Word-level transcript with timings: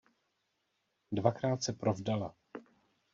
Dvakrát 1.11 1.63
se 1.63 1.73
provdala. 1.73 2.35